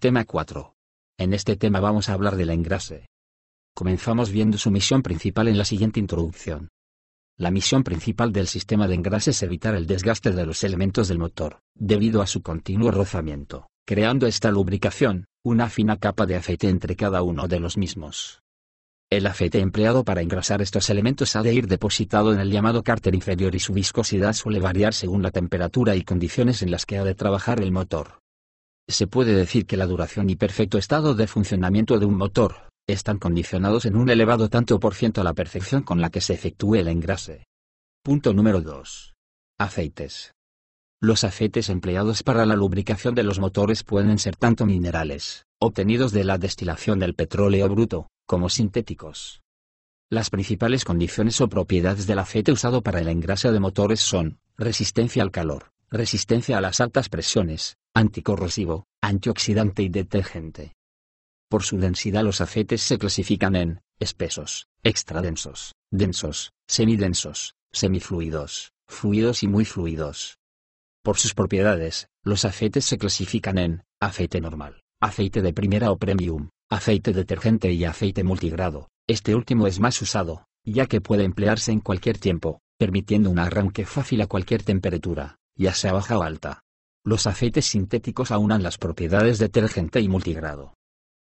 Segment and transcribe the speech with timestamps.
[0.00, 0.76] Tema 4.
[1.18, 3.08] En este tema vamos a hablar del engrase.
[3.74, 6.68] Comenzamos viendo su misión principal en la siguiente introducción.
[7.36, 11.18] La misión principal del sistema de engrase es evitar el desgaste de los elementos del
[11.18, 16.94] motor, debido a su continuo rozamiento, creando esta lubricación, una fina capa de aceite entre
[16.94, 18.40] cada uno de los mismos.
[19.10, 23.16] El aceite empleado para engrasar estos elementos ha de ir depositado en el llamado cárter
[23.16, 27.04] inferior y su viscosidad suele variar según la temperatura y condiciones en las que ha
[27.04, 28.20] de trabajar el motor.
[28.88, 33.18] Se puede decir que la duración y perfecto estado de funcionamiento de un motor, están
[33.18, 36.76] condicionados en un elevado tanto por ciento a la perfección con la que se efectúe
[36.76, 37.44] el engrase.
[38.02, 39.14] Punto número 2.
[39.58, 40.32] Aceites.
[41.02, 46.24] Los aceites empleados para la lubricación de los motores pueden ser tanto minerales, obtenidos de
[46.24, 49.42] la destilación del petróleo bruto, como sintéticos.
[50.10, 55.22] Las principales condiciones o propiedades del aceite usado para el engrase de motores son, resistencia
[55.22, 60.74] al calor, resistencia a las altas presiones, anticorrosivo, antioxidante y detergente.
[61.48, 69.48] Por su densidad los aceites se clasifican en, espesos, extradensos, densos, semidensos, semifluidos, fluidos y
[69.48, 70.38] muy fluidos.
[71.02, 76.50] Por sus propiedades, los aceites se clasifican en, aceite normal, aceite de primera o premium,
[76.68, 81.80] aceite detergente y aceite multigrado, este último es más usado, ya que puede emplearse en
[81.80, 86.62] cualquier tiempo, permitiendo un arranque fácil a cualquier temperatura, ya sea baja o alta.
[87.04, 90.74] Los aceites sintéticos aunan las propiedades detergente y multigrado.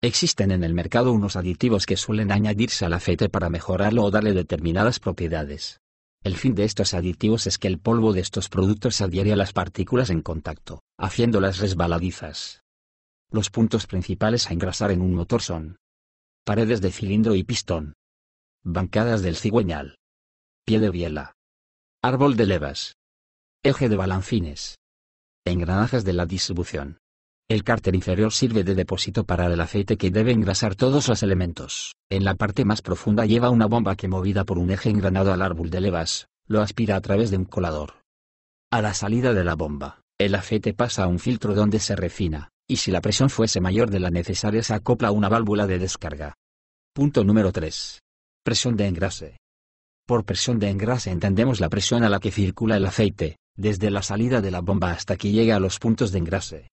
[0.00, 4.32] Existen en el mercado unos aditivos que suelen añadirse al aceite para mejorarlo o darle
[4.32, 5.80] determinadas propiedades.
[6.24, 9.52] El fin de estos aditivos es que el polvo de estos productos adhiere a las
[9.52, 12.62] partículas en contacto, haciéndolas resbaladizas.
[13.30, 15.76] Los puntos principales a engrasar en un motor son
[16.44, 17.94] paredes de cilindro y pistón,
[18.62, 19.98] bancadas del cigüeñal,
[20.64, 21.34] pie de biela,
[22.02, 22.96] árbol de levas,
[23.64, 24.76] eje de balancines,
[25.46, 26.98] engranajes de la distribución.
[27.48, 31.94] El cárter inferior sirve de depósito para el aceite que debe engrasar todos los elementos.
[32.10, 35.42] En la parte más profunda lleva una bomba que movida por un eje engranado al
[35.42, 38.00] árbol de levas, lo aspira a través de un colador.
[38.72, 42.48] A la salida de la bomba, el aceite pasa a un filtro donde se refina,
[42.66, 46.34] y si la presión fuese mayor de la necesaria se acopla una válvula de descarga.
[46.92, 48.00] Punto número 3.
[48.42, 49.36] Presión de engrase.
[50.04, 54.02] Por presión de engrase entendemos la presión a la que circula el aceite, desde la
[54.02, 56.68] salida de la bomba hasta que llegue a los puntos de engrase.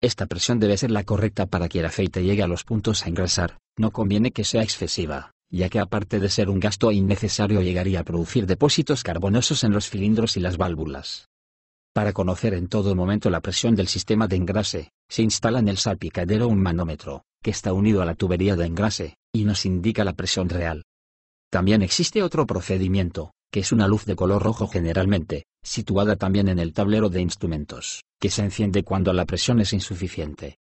[0.00, 3.08] Esta presión debe ser la correcta para que el aceite llegue a los puntos a
[3.08, 8.00] engrasar, no conviene que sea excesiva, ya que aparte de ser un gasto innecesario llegaría
[8.00, 11.28] a producir depósitos carbonosos en los cilindros y las válvulas.
[11.94, 15.78] Para conocer en todo momento la presión del sistema de engrase, se instala en el
[15.78, 20.12] salpicadero un manómetro, que está unido a la tubería de engrase, y nos indica la
[20.12, 20.82] presión real.
[21.50, 26.58] También existe otro procedimiento, que es una luz de color rojo generalmente, situada también en
[26.58, 30.58] el tablero de instrumentos, que se enciende cuando la presión es insuficiente.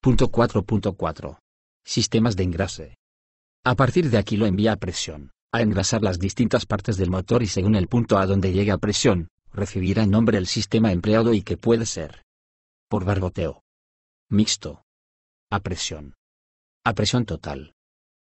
[0.00, 1.38] Punto 4.4.
[1.84, 2.96] Sistemas de engrase.
[3.64, 7.42] A partir de aquí lo envía a presión, a engrasar las distintas partes del motor
[7.42, 11.42] y según el punto a donde llegue a presión, recibirá nombre el sistema empleado y
[11.42, 12.22] que puede ser
[12.88, 13.62] por barboteo,
[14.28, 14.82] mixto,
[15.50, 16.14] a presión,
[16.84, 17.74] a presión total.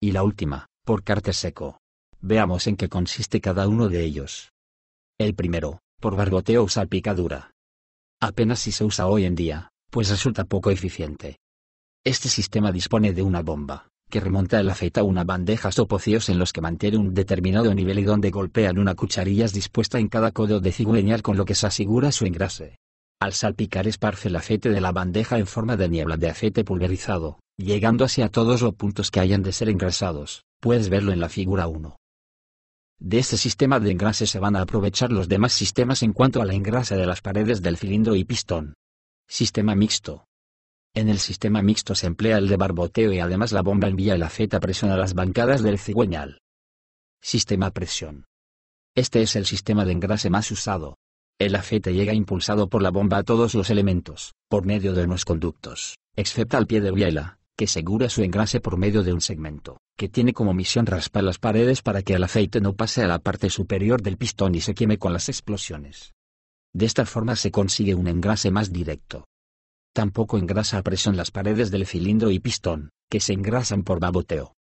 [0.01, 1.80] Y la última, por cárter seco.
[2.23, 4.51] Veamos en qué consiste cada uno de ellos.
[5.17, 7.55] El primero, por barboteo o salpicadura.
[8.21, 11.39] Apenas si se usa hoy en día, pues resulta poco eficiente.
[12.03, 16.29] Este sistema dispone de una bomba, que remonta el aceite a una bandeja o pocillos
[16.29, 20.31] en los que mantiene un determinado nivel y donde golpean una cucharilla dispuesta en cada
[20.31, 22.77] codo de cigüeñal con lo que se asegura su engrase.
[23.19, 27.39] Al salpicar esparce el aceite de la bandeja en forma de niebla de aceite pulverizado,
[27.57, 31.29] llegando así a todos los puntos que hayan de ser engrasados, puedes verlo en la
[31.29, 31.97] figura 1.
[33.03, 36.45] De este sistema de engrase se van a aprovechar los demás sistemas en cuanto a
[36.45, 38.75] la engrase de las paredes del cilindro y pistón.
[39.27, 40.27] Sistema mixto.
[40.93, 44.21] En el sistema mixto se emplea el de barboteo y además la bomba envía el
[44.21, 46.41] aceite a presión a las bancadas del cigüeñal.
[47.23, 48.25] Sistema presión.
[48.93, 50.99] Este es el sistema de engrase más usado.
[51.39, 55.25] El aceite llega impulsado por la bomba a todos los elementos, por medio de unos
[55.25, 59.81] conductos, excepto al pie de biela, que segura su engrase por medio de un segmento,
[59.95, 63.19] que tiene como misión raspar las paredes para que el aceite no pase a la
[63.19, 66.15] parte superior del pistón y se queme con las explosiones.
[66.73, 69.27] De esta forma se consigue un engrase más directo.
[69.93, 74.55] Tampoco engrasa a presión las paredes del cilindro y pistón, que se engrasan por baboteo.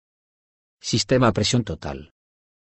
[0.81, 2.13] Sistema a presión total.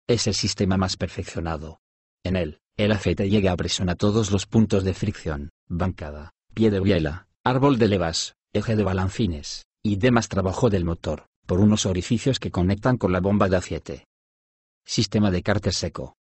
[0.07, 1.81] Es el sistema más perfeccionado.
[2.24, 6.72] En él, el aceite llega a presión a todos los puntos de fricción, bancada, pie
[6.72, 11.86] de biela, árbol de levas, eje de balancines, y demás trabajo del motor, por unos
[11.86, 14.06] orificios que conectan con la bomba de aceite.
[14.84, 16.16] Sistema de cárter seco.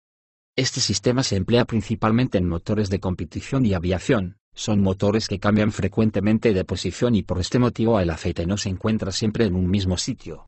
[0.56, 5.72] Este sistema se emplea principalmente en motores de competición y aviación, Son motores que cambian
[5.72, 9.70] frecuentemente de posición y por este motivo el aceite no se encuentra siempre en un
[9.70, 10.46] mismo sitio.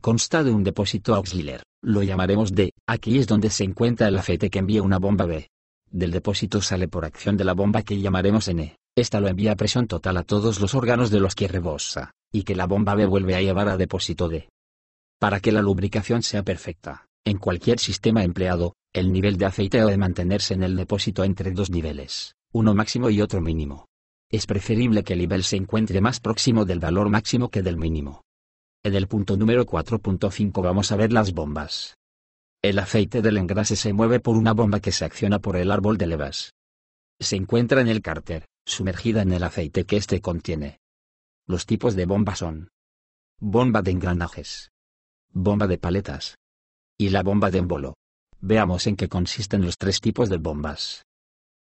[0.00, 4.50] Consta de un depósito auxiliar, lo llamaremos D, aquí es donde se encuentra el aceite
[4.50, 5.48] que envía una bomba B.
[5.90, 9.56] Del depósito sale por acción de la bomba que llamaremos N, esta lo envía a
[9.56, 13.06] presión total a todos los órganos de los que rebosa, y que la bomba B
[13.06, 14.48] vuelve a llevar a depósito D.
[15.20, 19.96] Para que la lubricación sea perfecta, en cualquier sistema empleado, el nivel de aceite debe
[19.96, 23.88] mantenerse en el depósito entre dos niveles uno máximo y otro mínimo.
[24.30, 28.22] Es preferible que el nivel se encuentre más próximo del valor máximo que del mínimo.
[28.84, 31.96] En el punto número 4.5 vamos a ver las bombas.
[32.62, 35.98] El aceite del engrase se mueve por una bomba que se acciona por el árbol
[35.98, 36.52] de levas.
[37.20, 40.78] Se encuentra en el cárter, sumergida en el aceite que éste contiene.
[41.46, 42.70] Los tipos de bomba son
[43.38, 44.70] bomba de engranajes,
[45.30, 46.38] bomba de paletas
[46.96, 47.94] y la bomba de embolo.
[48.40, 51.04] Veamos en qué consisten los tres tipos de bombas.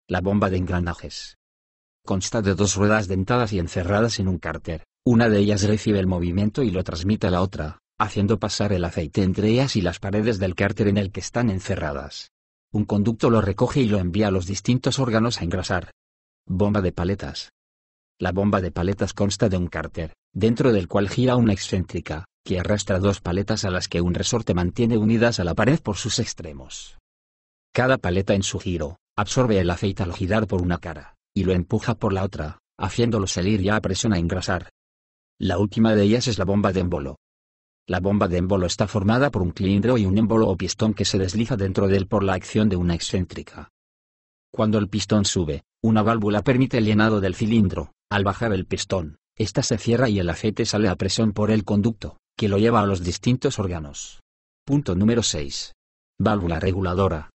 [0.06, 1.38] La bomba de engranajes.
[2.04, 4.84] Consta de dos ruedas dentadas y encerradas en un cárter.
[5.02, 8.84] Una de ellas recibe el movimiento y lo transmite a la otra, haciendo pasar el
[8.84, 12.32] aceite entre ellas y las paredes del cárter en el que están encerradas.
[12.70, 15.90] Un conducto lo recoge y lo envía a los distintos órganos a engrasar.
[16.46, 17.50] Bomba de paletas.
[18.20, 22.60] La bomba de paletas consta de un cárter, dentro del cual gira una excéntrica, que
[22.60, 26.18] arrastra dos paletas a las que un resorte mantiene unidas a la pared por sus
[26.18, 26.98] extremos.
[27.72, 31.54] Cada paleta en su giro, absorbe el aceite al girar por una cara, y lo
[31.54, 34.68] empuja por la otra, haciéndolo salir ya a presión a engrasar.
[35.38, 37.16] La última de ellas es la bomba de embolo.
[37.86, 41.06] La bomba de embolo está formada por un cilindro y un embolo o pistón que
[41.06, 43.70] se desliza dentro de él por la acción de una excéntrica.
[44.52, 49.18] Cuando el pistón sube, una válvula permite el llenado del cilindro, al bajar el pistón,
[49.36, 52.80] ésta se cierra y el aceite sale a presión por el conducto, que lo lleva
[52.80, 54.20] a los distintos órganos.
[54.66, 55.72] Punto número 6.
[56.18, 57.30] Válvula reguladora.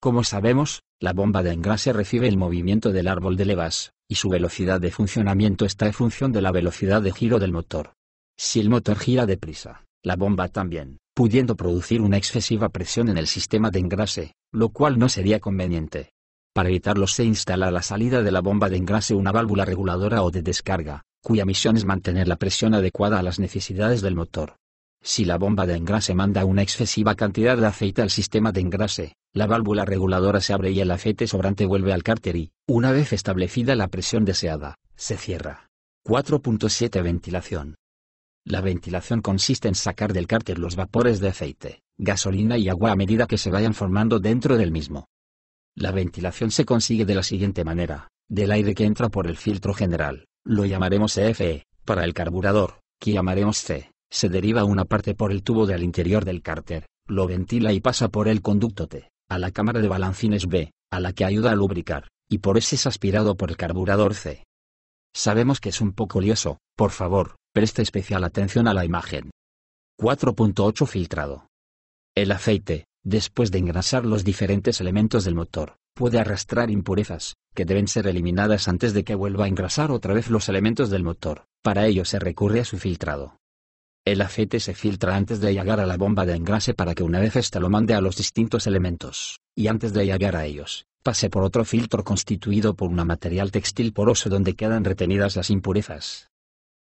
[0.00, 4.28] Como sabemos, la bomba de engrase recibe el movimiento del árbol de levas, y su
[4.28, 7.94] velocidad de funcionamiento está en función de la velocidad de giro del motor.
[8.36, 13.26] Si el motor gira deprisa, la bomba también, pudiendo producir una excesiva presión en el
[13.26, 16.11] sistema de engrase, lo cual no sería conveniente.
[16.52, 20.22] Para evitarlo se instala a la salida de la bomba de engrase una válvula reguladora
[20.22, 24.56] o de descarga, cuya misión es mantener la presión adecuada a las necesidades del motor.
[25.02, 29.14] Si la bomba de engrase manda una excesiva cantidad de aceite al sistema de engrase,
[29.32, 33.14] la válvula reguladora se abre y el aceite sobrante vuelve al cárter y, una vez
[33.14, 35.70] establecida la presión deseada, se cierra.
[36.06, 37.76] 4.7 Ventilación.
[38.44, 42.96] La ventilación consiste en sacar del cárter los vapores de aceite, gasolina y agua a
[42.96, 45.06] medida que se vayan formando dentro del mismo.
[45.76, 49.74] La ventilación se consigue de la siguiente manera, del aire que entra por el filtro
[49.74, 55.32] general, lo llamaremos EFE, para el carburador, que llamaremos C se deriva una parte por
[55.32, 59.38] el tubo del interior del cárter, lo ventila y pasa por el conducto T, a
[59.38, 62.86] la cámara de balancines B, a la que ayuda a lubricar, y por ese es
[62.86, 64.44] aspirado por el carburador C.
[65.14, 69.30] Sabemos que es un poco lioso, por favor, preste especial atención a la imagen.
[69.98, 71.46] 4.8 Filtrado.
[72.14, 77.88] El aceite, después de engrasar los diferentes elementos del motor, puede arrastrar impurezas, que deben
[77.88, 81.86] ser eliminadas antes de que vuelva a engrasar otra vez los elementos del motor, para
[81.86, 83.38] ello se recurre a su filtrado.
[84.04, 87.20] El aceite se filtra antes de llegar a la bomba de engrase para que una
[87.20, 91.30] vez ésta lo mande a los distintos elementos, y antes de llegar a ellos, pase
[91.30, 96.30] por otro filtro constituido por un material textil poroso donde quedan retenidas las impurezas.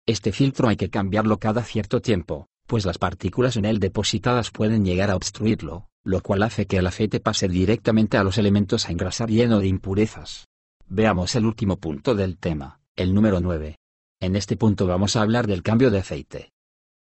[0.07, 4.85] Este filtro hay que cambiarlo cada cierto tiempo, pues las partículas en él depositadas pueden
[4.85, 8.93] llegar a obstruirlo, lo cual hace que el aceite pase directamente a los elementos a
[8.93, 10.49] engrasar lleno de impurezas.
[10.87, 13.79] Veamos el último punto del tema, el número 9.
[14.21, 16.53] En este punto vamos a hablar del cambio de aceite.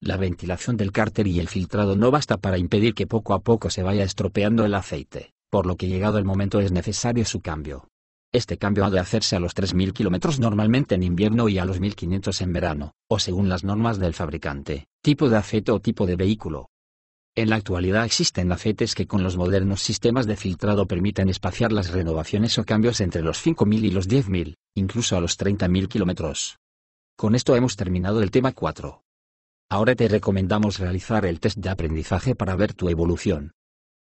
[0.01, 3.71] La ventilación del cárter y el filtrado no basta para impedir que poco a poco
[3.71, 7.89] se vaya estropeando el aceite, por lo que llegado el momento es necesario su cambio.
[8.33, 11.81] Este cambio ha de hacerse a los 3.000 kilómetros normalmente en invierno y a los
[11.81, 16.17] 1.500 en verano, o según las normas del fabricante, tipo de aceite o tipo de
[16.17, 16.69] vehículo.
[17.37, 21.91] En la actualidad existen aceites que con los modernos sistemas de filtrado permiten espaciar las
[21.91, 26.59] renovaciones o cambios entre los 5.000 y los 10.000, incluso a los 30.000 kilómetros.
[27.17, 29.03] Con esto hemos terminado el tema 4.
[29.69, 33.51] Ahora te recomendamos realizar el test de aprendizaje para ver tu evolución.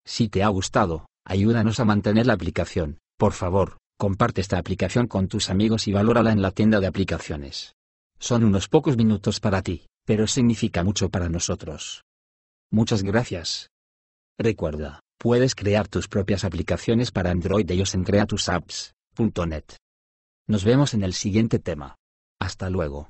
[0.06, 5.28] Si te ha gustado, ayúdanos a mantener la aplicación, por favor, comparte esta aplicación con
[5.28, 7.74] tus amigos y valórala en la tienda de aplicaciones.
[8.20, 12.04] Son unos pocos minutos para ti, pero significa mucho para nosotros.
[12.72, 13.70] Muchas gracias.
[14.38, 19.64] Recuerda, puedes crear tus propias aplicaciones para Android ellos en creatusapps.net.
[20.48, 21.96] Nos vemos en el siguiente tema.
[22.40, 23.10] Hasta luego.